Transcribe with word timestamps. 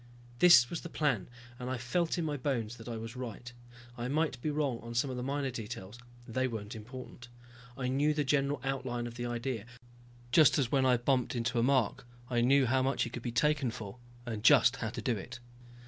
This 0.39 0.67
was 0.67 0.81
the 0.81 0.89
plan 0.89 1.29
and 1.59 1.69
I 1.69 1.77
felt 1.77 2.17
in 2.17 2.25
my 2.25 2.35
bones 2.35 2.77
that 2.77 2.87
I 2.89 2.97
was 2.97 3.15
right. 3.15 3.53
I 3.95 4.07
might 4.07 4.41
be 4.41 4.49
wrong 4.49 4.79
on 4.79 4.95
some 4.95 5.11
of 5.11 5.15
the 5.15 5.21
minor 5.21 5.51
details, 5.51 5.99
they 6.27 6.47
weren't 6.47 6.73
important. 6.73 7.27
I 7.77 7.87
knew 7.87 8.11
the 8.15 8.23
general 8.23 8.59
outline 8.63 9.05
of 9.05 9.13
the 9.13 9.27
idea, 9.27 9.67
just 10.31 10.57
as 10.57 10.71
when 10.71 10.87
I 10.87 10.97
bumped 10.97 11.35
into 11.35 11.59
a 11.59 11.61
mark 11.61 12.07
I 12.31 12.41
knew 12.41 12.65
how 12.65 12.81
much 12.81 13.03
he 13.03 13.11
could 13.11 13.21
be 13.21 13.31
taken 13.31 13.69
for, 13.69 13.99
and 14.25 14.43
just 14.43 14.77
how 14.77 14.89
to 14.89 15.03
do 15.03 15.15
it. 15.17 15.37